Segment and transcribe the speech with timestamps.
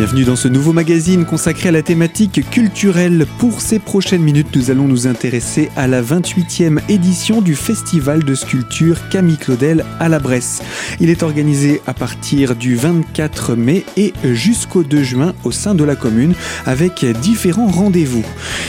[0.00, 3.26] Bienvenue dans ce nouveau magazine consacré à la thématique culturelle.
[3.38, 8.34] Pour ces prochaines minutes, nous allons nous intéresser à la 28e édition du Festival de
[8.34, 10.62] sculpture Camille Claudel à la Bresse.
[11.00, 15.84] Il est organisé à partir du 24 mai et jusqu'au 2 juin au sein de
[15.84, 16.32] la commune
[16.64, 18.24] avec différents rendez-vous.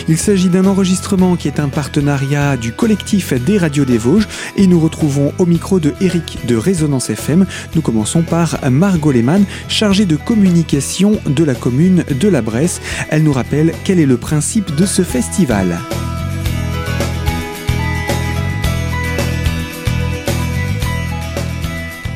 [0.09, 4.68] Il s'agit d'un enregistrement qui est un partenariat du collectif des radios des Vosges et
[4.68, 7.45] nous retrouvons au micro de Eric de Résonance FM.
[7.73, 12.82] Nous commençons par Margot Lehmann, chargée de communication de la commune de la Bresse.
[13.10, 15.79] Elle nous rappelle quel est le principe de ce festival.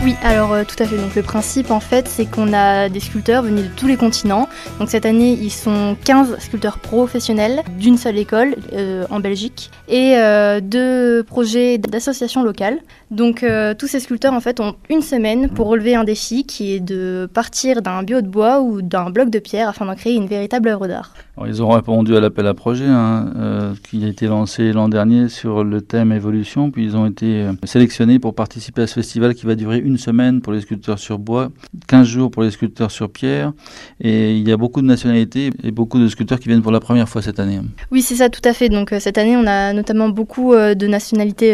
[0.05, 0.98] Oui, alors euh, tout à fait.
[0.98, 4.48] Donc le principe en fait, c'est qu'on a des sculpteurs venus de tous les continents.
[4.77, 10.13] Donc cette année, ils sont 15 sculpteurs professionnels d'une seule école euh, en Belgique et
[10.18, 12.77] euh, deux projets d'associations locales.
[13.10, 13.46] Donc
[13.79, 17.29] tous ces sculpteurs en fait ont une semaine pour relever un défi qui est de
[17.34, 20.70] partir d'un bio de bois ou d'un bloc de pierre afin d'en créer une véritable
[20.70, 21.13] œuvre d'art
[21.48, 25.66] ils ont répondu à l'appel à projet hein, qui a été lancé l'an dernier sur
[25.66, 29.55] le thème évolution, puis ils ont été sélectionnés pour participer à ce festival qui va
[29.55, 31.49] durer une semaine pour les sculpteurs sur bois,
[31.88, 33.54] 15 jours pour les sculpteurs sur pierre,
[34.01, 36.79] et il y a beaucoup de nationalités et beaucoup de sculpteurs qui viennent pour la
[36.79, 37.60] première fois cette année.
[37.91, 38.70] Oui, c'est ça, tout à fait.
[38.70, 41.54] Donc euh, cette année, on a notamment beaucoup de nationalités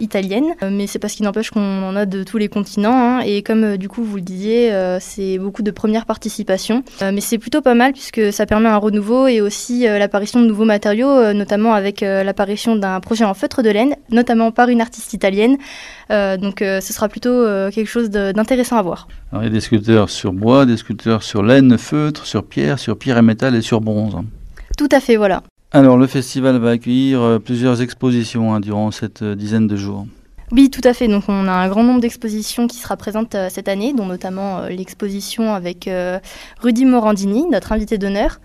[0.00, 3.42] italiennes, mais c'est parce qu'il n'empêche qu'on en a de tous les continents, hein, et
[3.42, 7.74] comme du coup vous le disiez, c'est beaucoup de premières participations, mais c'est plutôt pas
[7.74, 11.74] mal puisque ça permet un renouveau et aussi euh, l'apparition de nouveaux matériaux, euh, notamment
[11.74, 15.56] avec euh, l'apparition d'un projet en feutre de laine, notamment par une artiste italienne.
[16.10, 19.08] donc ce sera plutôt quelque chose d'intéressant à voir.
[19.34, 22.98] il y a des sculpteurs sur bois, des sculpteurs sur laine, feutre, sur pierre, sur
[22.98, 24.16] pierre et métal et sur bronze.
[24.76, 25.42] Tout à fait, voilà.
[25.72, 30.06] Alors le festival va accueillir plusieurs expositions hein, durant cette dizaine de jours.
[30.52, 31.08] Oui, tout à fait.
[31.08, 35.54] Donc, on a un grand nombre d'expositions qui sera présente cette année, dont notamment l'exposition
[35.54, 35.88] avec
[36.60, 38.38] Rudy Morandini, notre invité d'honneur.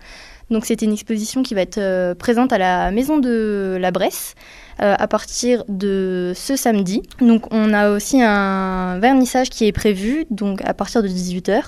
[0.50, 4.34] Donc c'était une exposition qui va être euh, présente à la Maison de la Bresse
[4.34, 7.02] euh, à partir de ce samedi.
[7.20, 11.62] Donc on a aussi un vernissage qui est prévu donc à partir de 18h.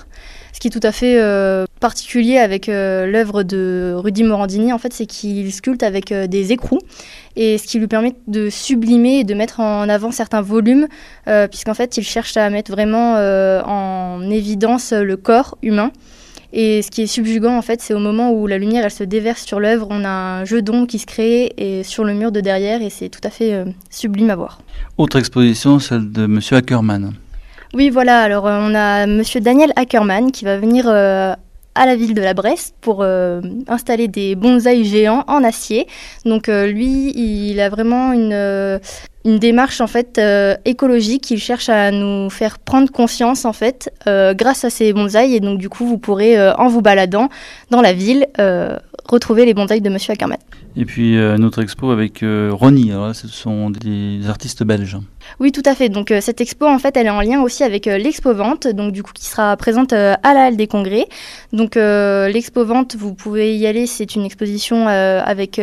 [0.51, 4.93] Ce qui est tout à fait euh, particulier avec l'œuvre de Rudy Morandini, en fait,
[4.93, 6.79] c'est qu'il sculpte avec des écrous
[7.35, 10.87] et ce qui lui permet de sublimer et de mettre en avant certains volumes,
[11.49, 13.15] puisqu'en fait, il cherche à mettre vraiment
[13.65, 15.91] en évidence le corps humain.
[16.55, 19.03] Et ce qui est subjugant, en fait, c'est au moment où la lumière, elle se
[19.03, 22.31] déverse sur l'œuvre, on a un jeu d'ombre qui se crée et sur le mur
[22.31, 24.59] de derrière, et c'est tout à fait euh, sublime à voir.
[24.99, 27.13] Autre exposition, celle de Monsieur Ackerman.
[27.73, 28.21] Oui, voilà.
[28.21, 31.33] Alors, euh, on a Monsieur Daniel Ackerman qui va venir euh,
[31.75, 33.03] à la ville de la Bresse pour
[33.67, 35.87] installer des bonsaïs géants en acier.
[36.25, 38.79] Donc lui, il a vraiment une,
[39.25, 41.31] une démarche en fait euh, écologique.
[41.31, 45.39] Il cherche à nous faire prendre conscience en fait euh, grâce à ces bonsaïs et
[45.39, 47.29] donc du coup vous pourrez euh, en vous baladant
[47.69, 48.27] dans la ville
[49.07, 50.37] retrouver les bonsaïs de Monsieur Ackerman.
[50.75, 54.97] Et puis notre expo avec Ronnie, alors ce sont des artistes belges.
[55.39, 55.89] Oui, tout à fait.
[55.89, 59.03] Donc cette expo en fait, elle est en lien aussi avec l'expo vente, donc du
[59.03, 61.05] coup qui sera présente à la halle des congrès.
[61.51, 63.85] Donc l'expo vente, vous pouvez y aller.
[63.85, 65.61] C'est une exposition avec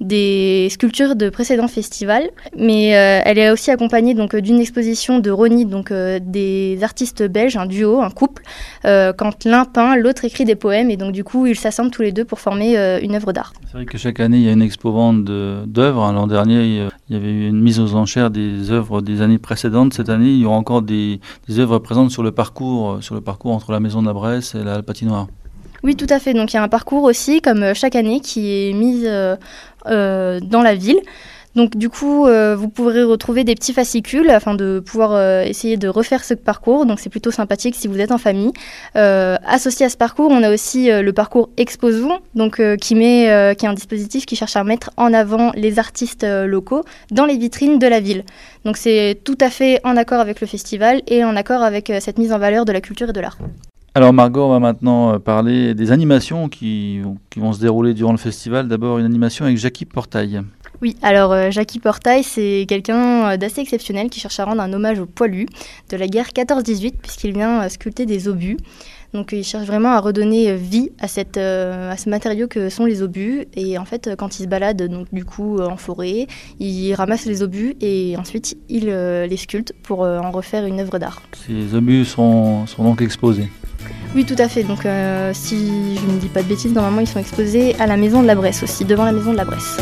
[0.00, 5.30] des sculptures de précédents festivals, mais euh, elle est aussi accompagnée donc d'une exposition de
[5.30, 8.42] Rony, donc euh, des artistes belges, un duo, un couple.
[8.84, 12.02] Euh, quand l'un peint, l'autre écrit des poèmes, et donc du coup ils s'assemblent tous
[12.02, 13.52] les deux pour former une œuvre d'art.
[13.66, 16.02] C'est vrai que chaque année il y a une expo-vente d'œuvres.
[16.02, 16.12] Hein.
[16.12, 19.94] L'an dernier il y avait eu une mise aux enchères des œuvres des années précédentes.
[19.94, 23.20] Cette année il y aura encore des, des œuvres présentes sur le parcours, sur le
[23.20, 25.28] parcours entre la Maison de la Bresse et la Patinoire.
[25.84, 26.34] Oui, tout à fait.
[26.34, 29.06] Donc il y a un parcours aussi, comme chaque année, qui est mis
[29.86, 31.00] euh, dans la ville.
[31.56, 35.76] Donc du coup, euh, vous pourrez retrouver des petits fascicules afin de pouvoir euh, essayer
[35.76, 36.86] de refaire ce parcours.
[36.86, 38.52] Donc c'est plutôt sympathique si vous êtes en famille.
[38.94, 43.68] associé à ce parcours, on a aussi le parcours Exposons, donc qui met, qui est
[43.68, 47.86] un dispositif qui cherche à mettre en avant les artistes locaux dans les vitrines de
[47.86, 48.24] la ville.
[48.64, 52.18] Donc c'est tout à fait en accord avec le festival et en accord avec cette
[52.18, 53.36] mise en valeur de la culture et de l'art.
[53.96, 57.00] Alors Margot, on va maintenant euh, parler des animations qui,
[57.36, 58.66] vont se dérouler durant le festival.
[58.66, 60.42] D'abord une animation avec Jackie Portail.
[60.82, 64.72] Oui, alors euh, Jackie Portail, c'est quelqu'un euh, d'assez exceptionnel qui cherche à rendre un
[64.72, 65.46] hommage aux poilus
[65.90, 68.56] de la guerre 14-18 puisqu'il vient sculpter des obus.
[69.12, 73.00] Donc il cherche vraiment à redonner vie à, cette, à ce matériau que sont les
[73.00, 73.44] obus.
[73.54, 76.26] Et en fait, quand il se balade donc, du coup en forêt,
[76.58, 81.22] il ramasse les obus et ensuite il les sculpte pour en refaire une œuvre d'art.
[81.46, 83.48] Ces obus sont, sont donc exposés
[84.14, 84.62] oui, tout à fait.
[84.62, 87.96] Donc, euh, si je ne dis pas de bêtises, normalement, ils sont exposés à la
[87.96, 89.76] maison de la Bresse aussi, devant la maison de la Bresse.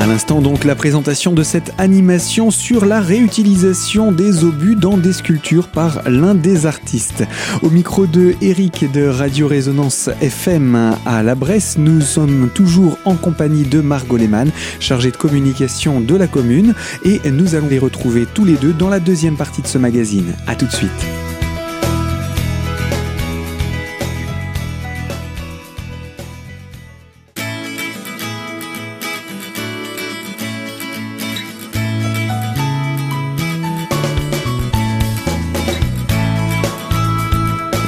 [0.00, 5.12] À l'instant donc la présentation de cette animation sur la réutilisation des obus dans des
[5.12, 7.24] sculptures par l'un des artistes.
[7.60, 13.14] Au micro de Eric de Radio Résonance FM à la Bresse, nous sommes toujours en
[13.14, 14.50] compagnie de Margot Lehmann,
[14.80, 16.74] chargée de communication de la commune,
[17.04, 20.32] et nous allons les retrouver tous les deux dans la deuxième partie de ce magazine.
[20.46, 21.29] A tout de suite.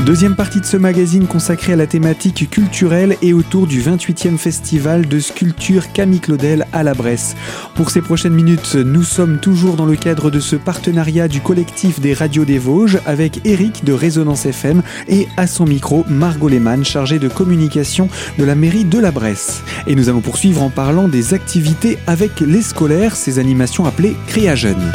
[0.04, 5.06] Deuxième partie de ce magazine consacrée à la thématique culturelle et autour du 28e festival
[5.06, 7.37] de sculpture Camille Claudel à la Bresse.
[7.76, 12.00] Pour ces prochaines minutes, nous sommes toujours dans le cadre de ce partenariat du collectif
[12.00, 16.84] des radios des Vosges avec Eric de Résonance FM et à son micro Margot Lehmann
[16.84, 18.08] chargée de communication
[18.38, 19.62] de la mairie de la Bresse.
[19.87, 24.56] Et nous allons poursuivre en parlant des activités avec les scolaires, ces animations appelées Créa
[24.56, 24.90] Jeunes.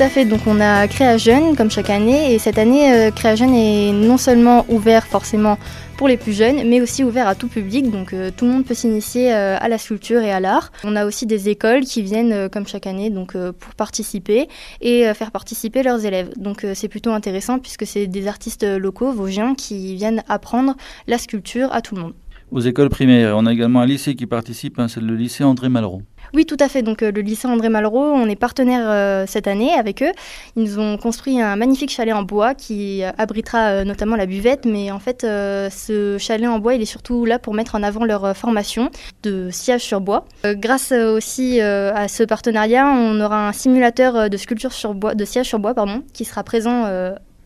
[0.00, 0.24] À fait.
[0.24, 3.92] Donc on a Créa Jeune comme chaque année et cette année euh, Créa Jeune est
[3.92, 5.58] non seulement ouvert forcément
[5.98, 7.90] pour les plus jeunes, mais aussi ouvert à tout public.
[7.90, 10.72] Donc euh, tout le monde peut s'initier euh, à la sculpture et à l'art.
[10.84, 14.48] On a aussi des écoles qui viennent comme chaque année donc pour participer
[14.80, 16.30] et faire participer leurs élèves.
[16.36, 20.76] Donc c'est plutôt intéressant puisque c'est des artistes locaux vosgiens qui viennent apprendre
[21.08, 22.14] la sculpture à tout le monde.
[22.50, 25.68] Aux écoles primaires, on a également un lycée qui participe, hein, c'est le lycée André
[25.68, 26.02] Malraux.
[26.34, 26.82] Oui, tout à fait.
[26.82, 30.12] Donc euh, le lycée André Malraux, on est partenaire euh, cette année avec eux.
[30.56, 34.64] Ils nous ont construit un magnifique chalet en bois qui euh, abritera notamment la buvette.
[34.64, 38.04] Mais en fait, ce chalet en bois, il est surtout là pour mettre en avant
[38.04, 38.90] leur formation
[39.22, 40.24] de sciage sur bois.
[40.44, 45.46] Grâce aussi à ce partenariat, on aura un simulateur de sculpture sur bois, de sciage
[45.46, 46.86] sur bois, pardon, qui sera présent.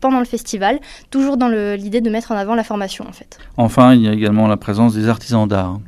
[0.01, 0.79] pendant le festival,
[1.09, 3.39] toujours dans l'idée de mettre en avant la formation en fait.
[3.57, 5.79] Enfin, il y a également la présence des artisans d'art.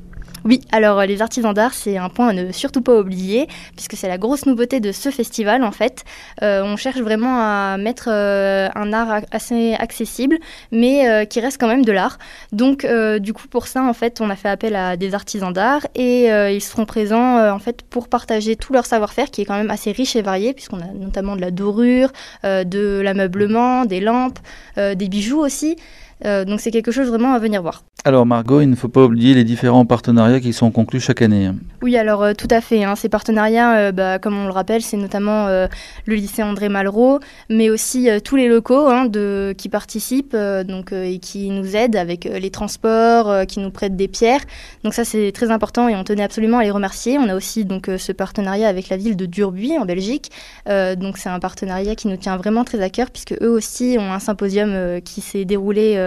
[0.47, 3.97] Oui, alors euh, les artisans d'art, c'est un point à ne surtout pas oublier, puisque
[3.97, 6.05] c'est la grosse nouveauté de ce festival en fait.
[6.41, 10.37] Euh, on cherche vraiment à mettre euh, un art assez accessible,
[10.71, 12.17] mais qui reste quand même de l'art.
[12.53, 12.87] Donc
[13.19, 16.27] du coup pour ça en fait, on a fait appel à des artisans d'art et
[16.27, 19.91] ils seront présents en fait pour partager tout leur savoir-faire, qui est quand même assez
[19.91, 22.11] riche et varié, puisqu'on a notamment de la dorure,
[22.43, 24.39] de l'ameublement, des lampes,
[24.77, 25.75] des bijoux aussi.
[26.25, 27.83] Euh, donc c'est quelque chose vraiment à venir voir.
[28.05, 31.51] Alors Margot, il ne faut pas oublier les différents partenariats qui sont conclus chaque année.
[31.81, 32.83] Oui, alors euh, tout à fait.
[32.83, 32.95] hein.
[32.95, 37.19] Ces partenariats, euh, bah, comme on le rappelle, c'est notamment le lycée André Malraux,
[37.49, 42.25] mais aussi tous les locaux hein, de, qui participent donc, et qui nous aident avec
[42.25, 44.41] les transports, qui nous prêtent des pierres.
[44.83, 47.17] Donc ça, c'est très important et on tenait absolument à les remercier.
[47.17, 50.31] On a aussi donc ce partenariat avec la ville de Durbuy en Belgique.
[50.67, 54.11] Donc c'est un partenariat qui nous tient vraiment très à cœur puisque eux aussi ont
[54.13, 55.97] un symposium qui s'est déroulé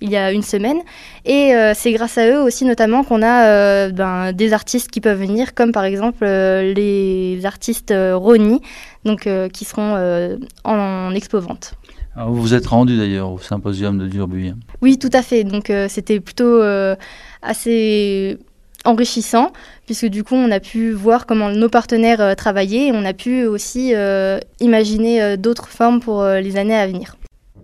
[0.00, 0.78] il y a une semaine.
[1.24, 5.00] Et euh, c'est grâce à eux aussi notamment qu'on a euh, ben, des artistes qui
[5.00, 8.60] peuvent venir, comme par exemple euh, les artistes euh, Roni,
[9.04, 11.74] donc, euh, qui seront euh, en, expo-vente.
[12.16, 14.54] Alors, vous vous êtes rendu d'ailleurs au symposium de Durbuy.
[14.82, 15.44] Oui, tout à fait.
[15.44, 16.96] Donc euh, c'était plutôt euh,
[17.42, 18.38] assez
[18.84, 19.52] enrichissant,
[19.86, 23.12] puisque du coup on a pu voir comment nos partenaires euh, travaillaient et on a
[23.12, 27.16] pu aussi euh, imaginer euh, d'autres formes pour euh, les années à venir.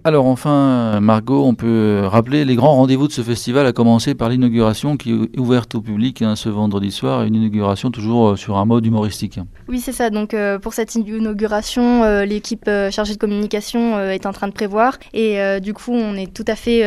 [0.06, 4.28] Alors enfin, Margot, on peut rappeler les grands rendez-vous de ce festival, à commencer par
[4.28, 8.56] l'inauguration qui est ouverte au public hein, ce vendredi soir, une inauguration toujours euh, sur
[8.56, 9.40] un mode humoristique.
[9.66, 10.10] Oui, c'est ça.
[10.10, 14.96] Donc, euh, pour cette inauguration, euh, l'équipe chargée de communication est en train de prévoir.
[15.12, 16.84] Et du coup, on est tout à fait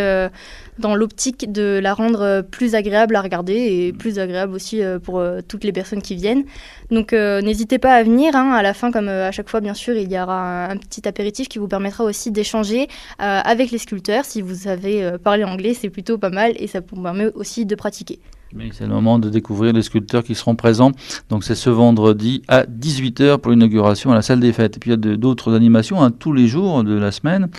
[0.79, 4.99] dans l'optique de la rendre euh, plus agréable à regarder et plus agréable aussi euh,
[4.99, 6.43] pour euh, toutes les personnes qui viennent.
[6.89, 8.35] Donc, euh, n'hésitez pas à venir.
[8.35, 8.51] hein.
[8.53, 11.07] À la fin, comme à chaque fois, bien sûr, il y aura un, un petit
[11.07, 12.87] apéritif qui vous permettra aussi d'échanger
[13.21, 14.25] euh, avec les sculpteurs.
[14.25, 17.75] Si vous savez parler anglais, c'est plutôt pas mal et ça vous permet aussi de
[17.75, 18.19] pratiquer.
[18.53, 20.91] Mais c'est le moment de découvrir les sculpteurs qui seront présents.
[21.29, 24.77] Donc c'est ce vendredi à 18h pour l'inauguration à la salle des fêtes.
[24.77, 27.49] Et puis il y a d'autres animations hein, tous les jours de la semaine.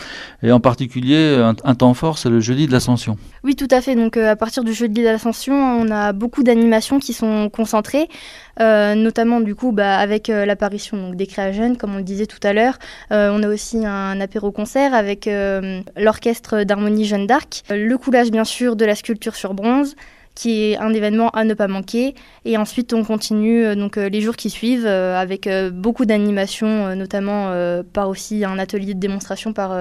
[0.42, 3.16] Et en particulier, un, temps fort, c'est le jeudi de l'Ascension.
[3.44, 3.94] Oui, tout à fait.
[3.94, 8.08] Donc, euh, à partir du jeudi de l'Ascension, on a beaucoup d'animations qui sont concentrées,
[8.60, 12.02] euh, notamment du coup bah, avec euh, l'apparition donc, des créa jeunes, comme on le
[12.02, 12.78] disait tout à l'heure.
[13.10, 15.28] On a aussi un apéro-concert avec
[15.96, 19.94] l'orchestre d'harmonie Jeanne d'Arc, le coulage bien sûr de la sculpture sur bronze
[20.34, 22.14] qui est un événement à ne pas manquer.
[22.44, 26.94] Et ensuite, on continue euh, donc euh, les jours qui suivent euh, avec beaucoup d'animations,
[26.96, 27.52] notamment
[27.92, 29.76] par aussi un atelier de démonstration par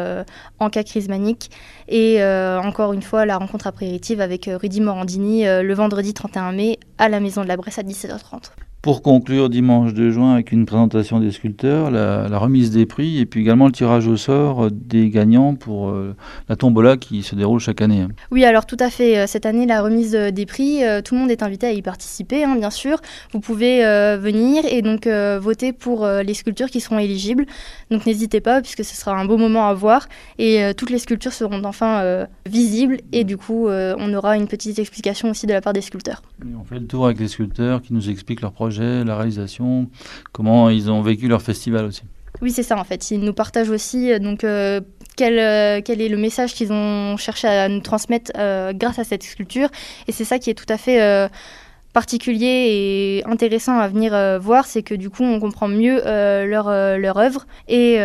[0.60, 1.50] Anka Crismanic
[1.88, 7.10] et encore une fois la rencontre apéritive avec Rudy Morandini le vendredi 31 mai à
[7.10, 8.69] la Maison de la Bresse à 17h30.
[8.82, 13.26] Pour conclure dimanche 2 juin avec une présentation des sculpteurs, la, remise des prix et
[13.26, 16.16] puis également le tirage au sort des gagnants pour euh,
[16.48, 18.08] la tombola qui se déroule chaque année.
[18.32, 19.18] Oui, alors tout à fait.
[19.18, 21.82] Euh, cette année, la remise euh, des prix, tout le monde est invité à y
[21.82, 23.02] participer, hein, bien sûr.
[23.34, 23.80] Vous pouvez
[24.18, 27.46] venir et donc voter pour les sculptures qui seront éligibles.
[27.92, 30.08] Donc n'hésitez pas puisque ce sera un beau moment à voir
[30.38, 35.30] et toutes les sculptures seront enfin visibles et du coup on aura une petite explication
[35.30, 36.22] aussi de la part des sculpteurs.
[36.60, 39.90] On fait le tour avec les sculpteurs qui nous expliquent leur projet la réalisation,
[40.32, 42.04] comment ils ont vécu leur festival aussi.
[42.42, 43.12] Oui, c'est ça en fait.
[43.12, 44.80] Ils nous partagent aussi euh, donc euh,
[45.18, 48.32] quel, euh, quel, est le message qu'ils ont cherché à nous transmettre
[48.76, 49.70] grâce à cette sculpture.
[50.08, 51.30] Et c'est ça qui est tout à fait
[51.92, 57.18] particulier et intéressant à venir voir, c'est que du coup on comprend mieux leur, leur
[57.18, 58.00] œuvre et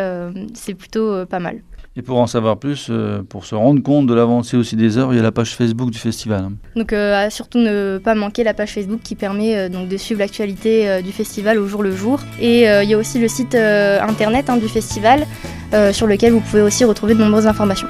[0.54, 1.62] c'est plutôt pas mal.
[1.96, 5.12] Et pour en savoir plus, euh, pour se rendre compte de l'avancée aussi des heures,
[5.12, 6.48] il y a la page Facebook du festival.
[6.74, 10.18] Donc euh, surtout ne pas manquer la page Facebook qui permet euh, donc de suivre
[10.18, 12.18] l'actualité du festival au jour le jour.
[12.40, 15.26] Et il y a aussi le site internet hein, du festival
[15.92, 17.88] sur lequel vous pouvez aussi retrouver de nombreuses informations.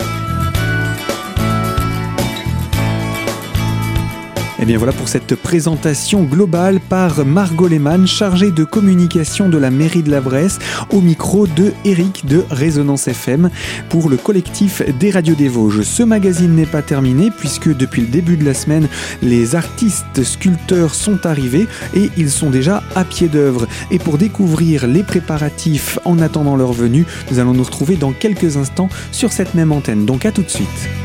[4.64, 9.58] Et eh bien voilà pour cette présentation globale par Margot Lehmann, chargée de communication de
[9.58, 13.50] la mairie de la Bresse, au micro de Eric de Résonance FM
[13.90, 15.82] pour le collectif des radios des Vosges.
[15.82, 18.88] Ce magazine n'est pas terminé puisque depuis le début de la semaine,
[19.20, 23.66] les artistes sculpteurs sont arrivés et ils sont déjà à pied d'œuvre.
[23.90, 28.56] Et pour découvrir les préparatifs en attendant leur venue, nous allons nous retrouver dans quelques
[28.56, 30.06] instants sur cette même antenne.
[30.06, 31.03] Donc à tout de suite.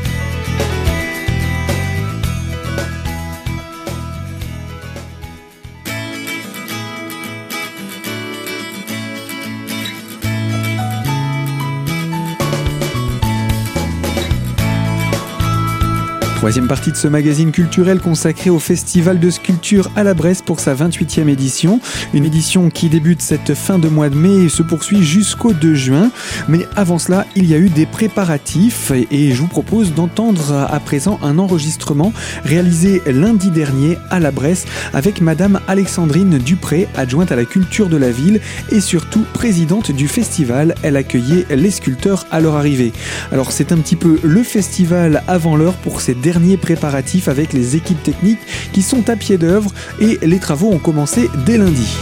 [16.40, 20.58] Troisième partie de ce magazine culturel consacré au Festival de sculpture à la Bresse pour
[20.58, 21.80] sa 28e édition.
[22.14, 25.74] Une édition qui débute cette fin de mois de mai et se poursuit jusqu'au 2
[25.74, 26.10] juin.
[26.48, 30.80] Mais avant cela, il y a eu des préparatifs et je vous propose d'entendre à
[30.80, 37.36] présent un enregistrement réalisé lundi dernier à la Bresse avec Madame Alexandrine Dupré, adjointe à
[37.36, 38.40] la culture de la ville
[38.72, 40.74] et surtout présidente du festival.
[40.82, 42.94] Elle accueillait les sculpteurs à leur arrivée.
[43.30, 46.29] Alors c'est un petit peu le festival avant l'heure pour ces derniers
[46.60, 48.40] préparatifs avec les équipes techniques
[48.72, 51.96] qui sont à pied d'œuvre et les travaux ont commencé dès lundi.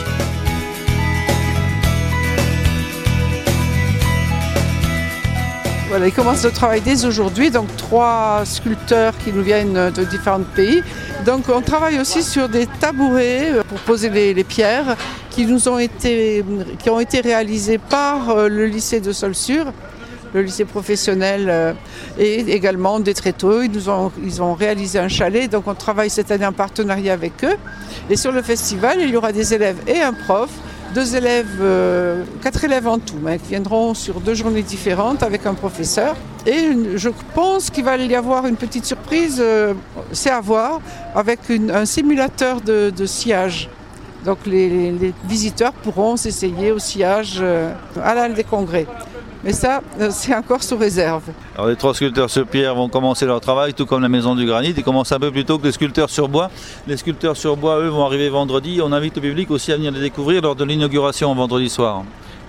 [5.89, 10.43] Voilà, ils commencent le travail dès aujourd'hui, donc trois sculpteurs qui nous viennent de différents
[10.55, 10.83] pays.
[11.25, 14.97] Donc on travaille aussi sur des tabourets euh, pour poser les, pierres
[15.31, 16.45] qui nous ont été,
[16.79, 19.73] qui ont été réalisés par euh, le lycée de Solsur
[20.35, 21.73] le lycée professionnel euh,
[22.19, 23.63] et également des tréteaux.
[23.63, 27.57] Ils, ont, réalisé un chalet, donc on travaille cette année en partenariat avec eux.
[28.11, 30.51] Et sur le festival, il y aura des élèves et un prof
[30.97, 36.17] euh, quatre élèves en tout, mais qui viendront sur deux journées différentes avec un professeur.
[36.47, 39.75] Et je pense qu'il va y avoir une petite surprise, euh,
[40.13, 40.81] c'est à voir,
[41.15, 43.69] avec un simulateur de, sillage.
[44.25, 47.43] Donc les, visiteurs pourront s'essayer au sillage
[48.03, 48.87] à l'Halle des Congrès.
[49.45, 51.23] Mais ça, euh, c'est encore sous réserve.
[51.55, 54.45] Alors les trois sculpteurs sur pierre vont commencer leur travail, tout comme la maison du
[54.47, 54.75] granit.
[54.77, 56.51] Ils commencent un peu plus tôt que les sculpteurs sur bois.
[56.89, 58.81] Les sculpteurs sur bois, eux, vont arriver vendredi.
[58.83, 62.03] On invite le public aussi à venir les découvrir lors de l'inauguration vendredi soir.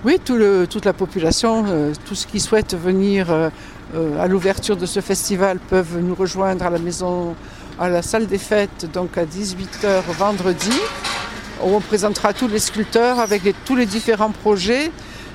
[0.04, 3.50] Oui, toute la population, euh, tous ceux qui souhaitent venir euh,
[4.18, 7.36] à l'ouverture de ce festival peuvent nous rejoindre à la maison,
[7.78, 10.72] à la salle des fêtes, donc à 18h vendredi,
[11.62, 14.90] où on présentera tous les sculpteurs avec tous les différents projets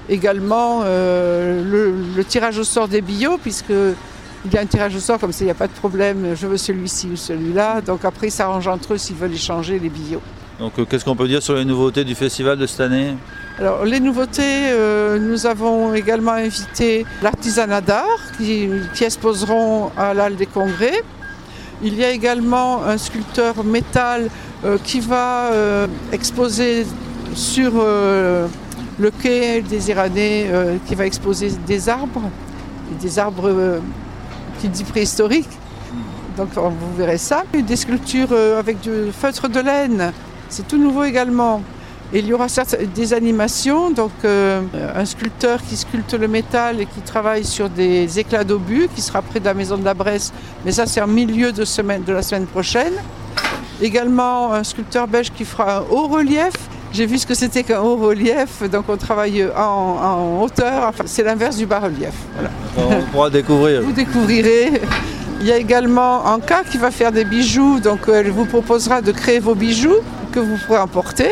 [0.10, 5.00] également euh, le, tirage au sort des bio, puisque il y a un tirage au
[5.00, 7.82] sort, comme ça il n'y a pas de problème, je veux celui-ci ou celui-là.
[7.82, 10.22] Donc après, ils s'arrangent entre eux s'ils veulent échanger les bio.
[10.60, 13.16] Donc euh, qu'est-ce qu'on peut dire sur les nouveautés du festival de cette année?
[13.60, 18.70] Alors les nouveautés, euh, nous avons également invité l'artisanat d'art qui,
[19.02, 21.02] exposeront à l'Halle des Congrès.
[21.84, 24.30] Il y a également un sculpteur métal
[24.84, 25.52] qui va
[26.14, 26.88] exposer
[27.36, 27.74] sur
[29.00, 32.30] le quai des Iranais euh, qui va exposer des arbres,
[33.02, 33.80] des arbres euh,
[34.60, 35.50] qui dit préhistoriques.
[36.38, 37.44] Donc vous verrez ça.
[37.54, 40.12] Des sculptures euh, avec du feutre de laine,
[40.50, 41.62] c'est tout nouveau également.
[42.14, 42.48] Et il y aura
[42.94, 48.44] des animations, donc un sculpteur qui sculpte le métal et qui travaille sur des éclats
[48.44, 50.32] d'obus, qui sera près de la maison de la Bresse,
[50.64, 52.94] mais ça c'est en milieu de, semaine, de la semaine prochaine.
[53.82, 56.54] Également un sculpteur belge qui fera un haut relief
[56.96, 61.58] j'ai vu ce que c'était qu'un haut relief, donc on travaille en, hauteur, c'est l'inverse
[61.58, 62.14] du bas relief.
[62.78, 63.82] On pourra découvrir.
[63.82, 64.82] Vous découvrirez.
[65.42, 69.12] Il y a également Anka qui va faire des bijoux, donc elle vous proposera de
[69.12, 69.98] créer vos bijoux
[70.32, 71.32] que vous pourrez emporter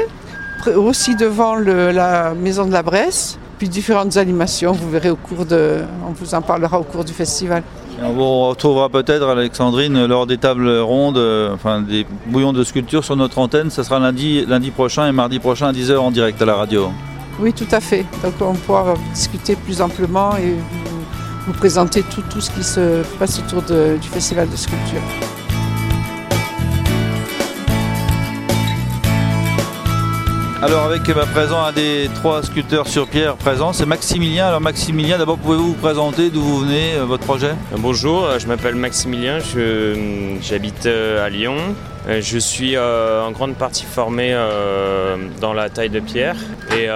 [0.76, 4.74] aussi devant la maison de la Bresse, puis différentes animations.
[4.74, 7.64] Vous verrez au cours de, on vous en parlera au cours du festival.
[8.02, 13.16] On retrouvera peut-être Alexandrine lors des tables rondes, euh, enfin des bouillons de sculpture sur
[13.16, 13.70] notre antenne.
[13.70, 16.90] Ça sera lundi, prochain et mardi prochain à 10h en direct à la radio.
[17.40, 18.06] Oui, tout à fait.
[18.24, 20.56] Donc on pourra discuter plus amplement et
[21.46, 25.02] vous, présenter tout, ce qui se passe autour du festival de sculpture.
[30.64, 34.48] Alors avec ma présent un des trois sculpteurs sur pierre présents, c'est Maximilien.
[34.48, 37.52] Alors Maximilien, d'abord pouvez-vous vous présenter d'où vous venez, euh, votre projet?
[37.80, 39.40] Bonjour, euh, je m'appelle Maximilien,
[40.42, 41.58] j'habite euh, à Lyon.
[42.08, 44.34] Je suis en grande partie formé
[45.42, 46.38] dans la taille de pierre
[46.72, 46.88] et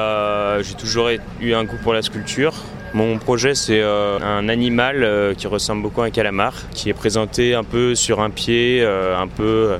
[0.62, 1.09] j'ai toujours
[1.41, 2.53] eu un goût pour la sculpture.
[2.93, 7.63] Mon projet, c'est un animal qui ressemble beaucoup à un calamar, qui est présenté un
[7.63, 9.77] peu sur un pied, un peu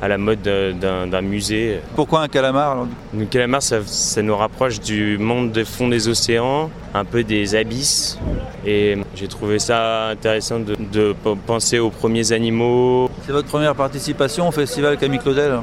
[0.00, 1.80] à la mode d'un musée.
[1.96, 2.86] Pourquoi un calamar
[3.16, 8.18] Le calamar, ça, nous rapproche du monde des fonds des océans, un peu des abysses.
[8.66, 11.14] Et j'ai trouvé ça intéressant de,
[11.46, 13.10] penser aux premiers animaux.
[13.26, 15.60] C'est votre première participation au festival Camille Claudel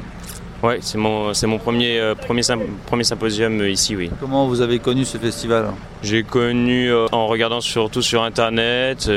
[0.62, 2.42] Oui, c'est mon, mon premier, euh, premier,
[2.86, 4.10] premier symposium euh, ici, oui.
[4.20, 5.66] Comment vous avez connu ce festival?
[6.02, 9.08] J'ai connu euh, en regardant surtout sur Internet.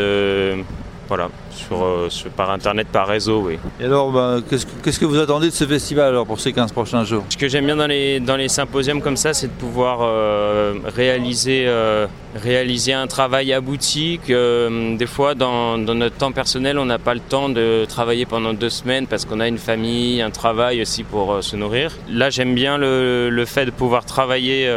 [1.10, 1.30] Voilà,
[1.72, 3.58] euh, sur, par internet, par réseau, oui.
[3.82, 7.04] Et alors, bah, qu'est-ce, que vous attendez de ce festival alors pour ces 15 prochains
[7.04, 7.24] jours?
[7.30, 10.76] Ce que j'aime bien dans les, dans les symposiums comme ça, c'est de pouvoir euh,
[10.86, 17.00] réaliser, euh, réaliser un travail abouti que des fois, dans, notre temps personnel, on n'a
[17.00, 20.80] pas le temps de travailler pendant deux semaines parce qu'on a une famille, un travail
[20.80, 21.92] aussi pour se nourrir.
[22.08, 24.72] Là, j'aime bien le, fait de pouvoir travailler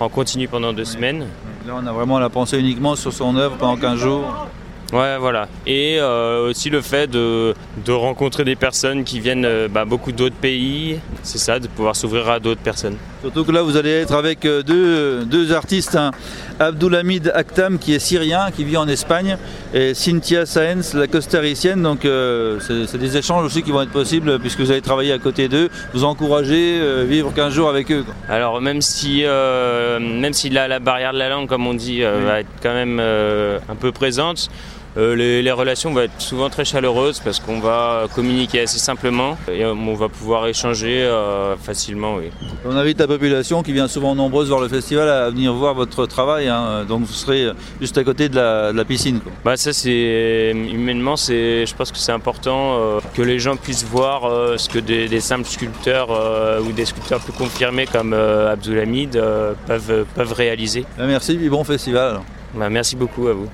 [0.00, 1.28] en continu pendant deux semaines.
[1.66, 4.48] Là, on a vraiment la pensée uniquement sur son œuvre pendant 15 jours.
[4.92, 5.48] Ouais, voilà.
[5.66, 7.54] Et euh, aussi le fait de,
[7.88, 11.00] rencontrer des personnes qui viennent euh, bah, beaucoup d'autres pays.
[11.22, 12.96] C'est ça, de pouvoir s'ouvrir à d'autres personnes.
[13.20, 15.96] Surtout que là, vous allez être avec euh, deux, deux artistes.
[15.96, 16.12] Hein.
[16.60, 19.36] Abdulhamid Akhtam, qui est syrien, qui vit en Espagne,
[19.74, 21.82] et Cynthia Saenz, la costaricienne.
[21.82, 22.06] Donc,
[22.60, 25.68] c'est des échanges aussi qui vont être possibles puisque vous allez travailler à côté d'eux,
[25.92, 28.06] vous encourager, vivre 15 jours avec eux.
[28.28, 32.40] Alors, même si, même si la, la, barrière de la langue, comme on dit, va
[32.40, 34.48] être quand même un peu présente,
[34.96, 39.64] euh, les, relations vont être souvent très chaleureuses parce qu'on va communiquer assez simplement et
[39.64, 42.16] on va pouvoir échanger euh, facilement.
[42.16, 42.30] Oui.
[42.64, 46.06] On invite la population qui vient souvent nombreuse voir le festival à venir voir votre
[46.06, 46.48] travail.
[46.48, 46.84] Hein.
[46.86, 49.20] Donc vous serez juste à côté de la, piscine.
[49.44, 53.84] Bah ça c'est humainement c'est je pense que c'est important euh, que les gens puissent
[53.84, 56.10] voir ce que des, simples sculpteurs
[56.62, 59.20] ou des sculpteurs plus confirmés comme Abdulhamid
[59.66, 60.84] peuvent, peuvent réaliser.
[60.98, 62.20] Merci et bon festival.
[62.54, 63.48] Bah, merci beaucoup à vous.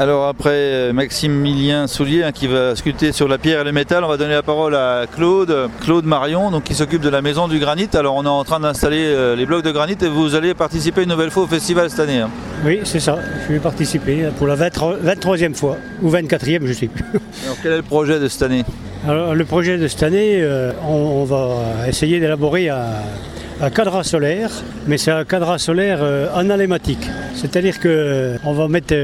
[0.00, 4.04] Alors après euh, Maximilien Soulier hein, qui va sculpter sur la pierre et le métal,
[4.04, 7.48] on va donner la parole à Claude, Claude Marion, donc qui s'occupe de la maison
[7.48, 7.88] du granit.
[7.94, 11.02] Alors on est en train d'installer euh, les blocs de granit et vous allez participer
[11.02, 12.18] une nouvelle fois au festival cette année.
[12.18, 12.30] Hein.
[12.64, 13.18] Oui, c'est ça.
[13.48, 17.04] Je vais participer pour la 23e fois ou 24e, je sais plus.
[17.44, 18.64] Alors quel est le projet de cette année?
[19.04, 24.50] Alors le projet de cette année, euh, on, va essayer d'élaborer un cadre solaire,
[24.86, 26.04] mais c'est un cadre solaire
[26.36, 27.10] analématique.
[27.34, 28.94] C'est-à-dire qu'on va mettre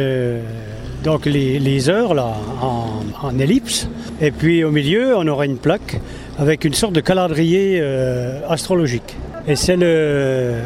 [1.05, 3.89] donc les, heures là, en, ellipse.
[4.21, 6.01] Et puis au milieu, on aura une plaque
[6.39, 9.17] avec une sorte de calendrier euh, astrologique.
[9.47, 9.77] Et c'est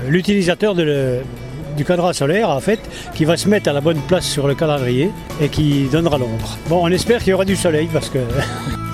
[0.09, 2.79] l'utilisateur du cadran solaire en fait
[3.15, 6.57] qui va se mettre à la bonne place sur le calendrier et qui donnera l'ombre.
[6.69, 8.19] Bon, on espère qu'il y aura du soleil parce que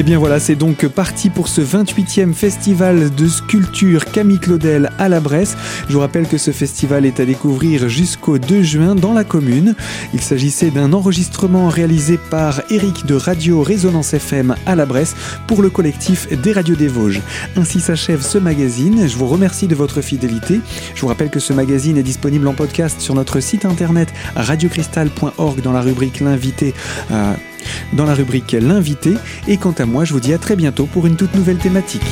[0.00, 4.90] Et eh bien voilà, c'est donc parti pour ce 28e festival de sculpture Camille Claudel
[4.98, 5.58] à la Bresse.
[5.88, 9.74] Je vous rappelle que ce festival est à découvrir jusqu'au 2 juin dans la commune.
[10.14, 15.14] Il s'agissait d'un enregistrement réalisé par Eric de Radio Résonance FM à la Bresse
[15.46, 17.20] pour le collectif des radios des Vosges.
[17.56, 19.06] Ainsi s'achève ce magazine.
[19.06, 20.60] Je vous remercie de votre fidélité.
[20.94, 25.60] Je vous rappelle que ce magazine est disponible en podcast sur notre site internet radiocristal.org
[25.60, 26.72] dans la rubrique L'invité.
[27.10, 27.34] Euh,
[27.92, 29.14] dans la rubrique L'invité.
[29.48, 32.02] Et quant à moi, je vous dis à très bientôt pour une toute nouvelle thématique.